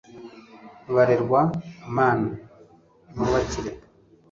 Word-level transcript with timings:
barerwa 0.93 1.41
mana 1.95 2.27
nubakire 3.15 3.71